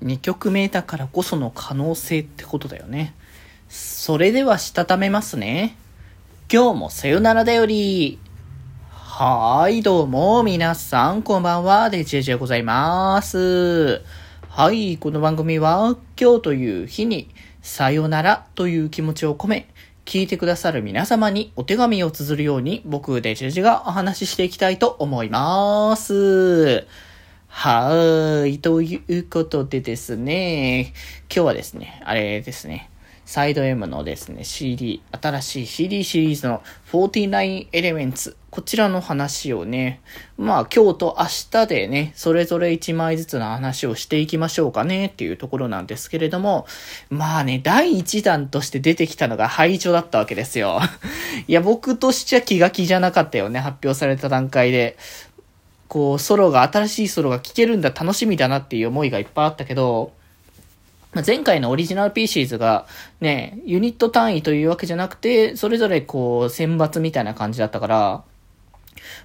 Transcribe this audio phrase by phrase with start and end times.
[0.00, 3.14] 2曲目だからこその可能性ってことだよね。
[3.68, 5.76] それではしたためますね。
[6.52, 8.18] 今日もさよならだより。
[8.90, 14.02] はーい、どうも、皆さん、こんばんは、デジェジでございます。
[14.48, 17.28] はい、この番組は、今日という日に、
[17.62, 19.68] さよならという気持ちを込め、
[20.04, 26.86] 聞いてくださる皆様にお手紙を綴るように、僕、デジェジェがお話ししていきたいと思います。
[27.54, 28.58] はーい。
[28.58, 30.94] ということでですね、
[31.32, 32.90] 今日はですね、あれですね、
[33.24, 40.00] サイド M のですね、CD、新しい CD シリーズの49 Elements、こちらの話をね、
[40.38, 46.66] まあ今日と明日でね、それぞれ1枚ずつの話をしていきましょうかねっていうところなんですけれども、
[47.10, 50.80] まあね、第1弾として出てきたのが排除だったわけですよ。
[51.46, 54.96] いや、僕としては気が気じゃなかったよね、発表された段階で。
[55.92, 60.14] こう、ソロが、新しいソロが聴けるんだ、楽しみだなっていう思いがいっぱいあったけど、
[61.12, 62.86] ま、前回のオリジナルピーシーズが
[63.20, 68.24] ね、ユニット単位というわけじゃなくて、それぞれこう、選抜みたいな感じだったから、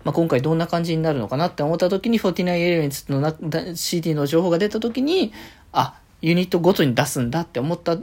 [0.03, 5.31] まあ、今回どんな感じになるのかなって思った時に、49 Elements のな CD の情報が出た時に、
[5.71, 7.95] あ、ユニットごとに出すんだって思った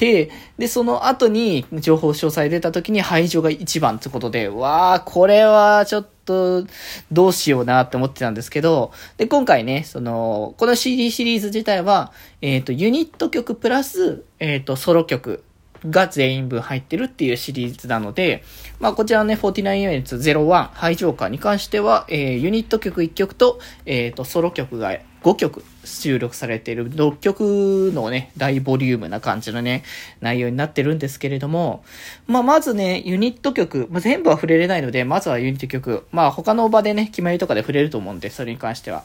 [0.00, 6.66] て、で、その後に情報詳細出た時に排除が一番ってことで、わー、これはちょっと
[7.10, 15.42] どうしようなって思ってたんですけど、で、今回ね、その、この CD シリーズ自体は、えっ、ー、と、ユニット曲プラス、えっ、ー、と、ソロ曲。
[15.88, 18.44] が全員分入ってるっていうシリーズなので、
[18.78, 29.84] まあこちらのね、49 Units 01ハイジョーカーに関しては、えー、ユニット曲1曲と、えっ、ー、と、ソロ曲が5曲収録されている6曲のね、大ボリュームな感じのね、
[30.20, 31.84] 内容になってるんですけれども、
[32.26, 39.04] まあまずね、ユニット曲、まあ、全部は触れれないので、まずはユニット曲、まあ他の場でね、決まりとかで触れると思うんで、それに関しては。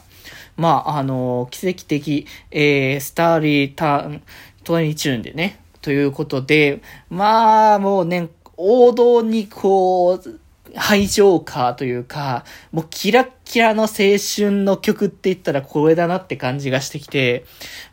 [0.56, 4.22] まあ、あのー、奇跡的、えー、スターリーターン、
[4.64, 10.40] トニーチューンでね、ということで、まあ、もうね、王道にこう、
[10.74, 17.44] ハイジョーカーというか、もうキラッキラの青春の曲って言ったらこれだなって感じがしてきて、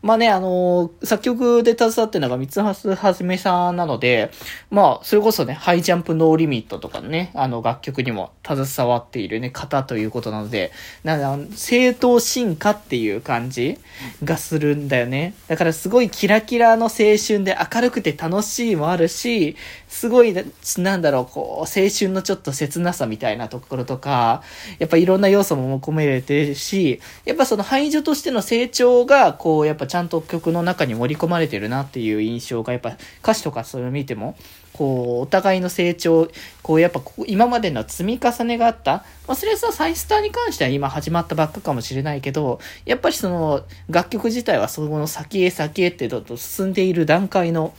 [0.02, 4.31] まあね、あのー、作曲で携わってるのが三橋はじめさんなので、
[4.72, 10.72] まあ、それこそね、ハイジャンプノーリミットとかね、あの楽曲にも携わっているね、方ということなので、
[11.03, 13.78] なんか、正当進化っていう感じ
[14.24, 15.36] がするんだよね。
[15.47, 19.56] だからすごいキラキラの青春で明るくて楽しいもあるし、
[19.88, 20.34] すごい、
[20.80, 24.42] なんだろう、こう、青春のちょっと切なさみたいなところとか、
[24.80, 34.36] やっぱいろんな要素も込めれてるし、やっぱその排除としての成長が、こう、やっぱちゃんと曲の中に盛り込まれてるなっていう印象が、やっぱ歌詞とかそういうの見ても、
[34.74, 36.30] こう、お互いの成長、
[36.62, 39.06] こう、やっぱ今までの積み重ねがあった。
[39.28, 47.74] まあ、それはさ、サイスターに関しては今始まったばっかかもしれないけど、やっぱりその、楽曲自体はその先へ先へってどんどん進んでいる段階の、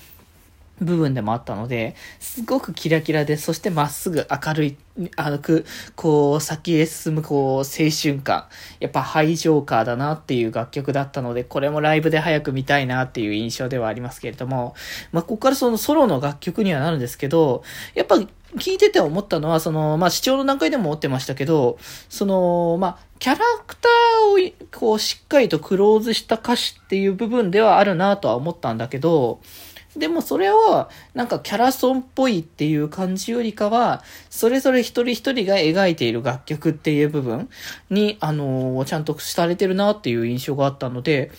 [0.81, 4.77] 部分でもあったので、すごくキラキラで、そしてまっすぐ明るい、
[5.17, 5.65] 歩く、
[5.95, 8.47] こう、先へ進む、こう、青春感。
[8.81, 14.75] やっぱハイジョーカーだなっていう楽曲だったので、これもライブで早く見たいなっていう印象ではありますけれども、
[15.13, 17.63] まあ、ここからそのソロの楽曲にはなるんですけど、
[17.95, 18.17] やっぱ
[18.57, 29.41] 聞いてて思ったのは、その、まあ、視聴の段階でも思ってましたけど、その、まあ、キャラクターを、こう、しっかりとクローズした歌詞っていう部分ではあるなとは思ったんだけど、
[29.97, 37.49] でもそれをなんかキャラソンっぽいっていう感じよりかは、それぞれ一人一人が描いている楽曲っていう部分
[37.91, 41.31] に、あのー、ちゃんとされてるなっていう印象があったので、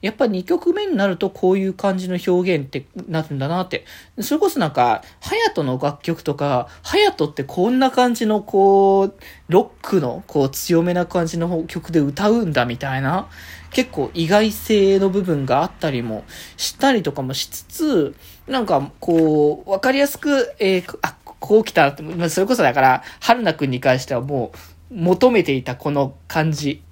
[0.00, 3.84] やっぱ2曲目になるとこういう感じの表現ってなるんだなって。
[4.20, 9.14] それこそなんか、ハヤトの楽曲とか、ハヤトってこんな感じのこう、
[9.48, 13.28] ロックのこう強めな感じの曲で歌うんだみたいな、
[13.70, 16.24] 結構意外性の部分があったりも
[16.56, 18.14] したりとかもしつつ、
[18.46, 24.52] なんかこう、わかりやすく、えー、あ、こう来たって、それこそだから、春菜くんに関してはも
[24.90, 26.82] う、求めていたこの感じ。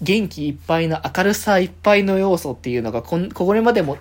[0.00, 3.98] 元気いっぱいの明るさいっぱいの要素っていうのがこ、これまでも、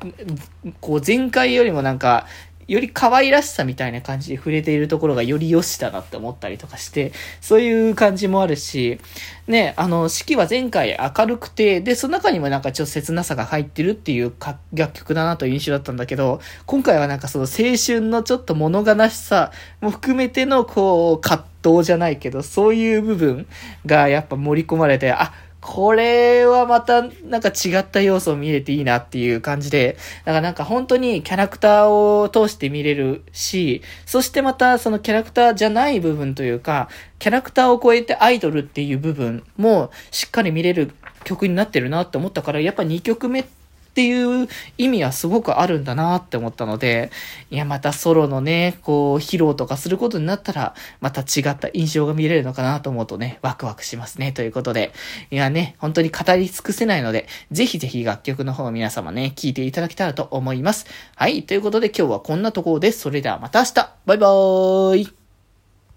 [0.80, 2.27] こう前回よりもなんか、
[2.68, 9.00] より可愛らしさみたいな感じで触れているところがより良しだなって思ったりとかして、そういう感じもあるし、
[9.48, 14.60] ね、あの、式は前回明るくて、で、その中にもなんかちょっと切なさが入ってるっていう楽
[14.94, 23.48] 曲だなという印象だったんだけど、今回はなんかその青春のちょっと物悲しさも含めてのこう、葛藤じゃないけど、そういう部分
[23.86, 25.34] がやっぱ盛り込まれて、あ、
[25.69, 36.88] これはまたなんか違った要素を見れていいなっていう感じで、だからなんか本当にキャラクターを通して見れるし、そしてまたそのキャラクターじゃない部分というか、
[37.19, 40.94] キャラクターを超えてアイドルっていう部分もしっかり見れる
[41.25, 43.56] 曲になってるなって思ったから、やっぱ2曲目って
[43.97, 44.47] っていう
[44.77, 47.09] 意味はすごくあるんだなって思ったので、
[47.49, 54.31] いや、またソロのね、こう、披露とかすることになったら、また違った印象が見れるのかなと思うとね、ワクワクしますね。
[54.33, 54.91] ということで、
[55.31, 60.85] いやね、本当に語り尽くせないので、ぜひぜひ楽曲の方皆様ね、聴いていただけたらと思います。
[61.15, 62.99] はい、ということで今日はこんなところです。
[62.99, 63.73] それではまた明日
[64.05, 65.17] バイバーイ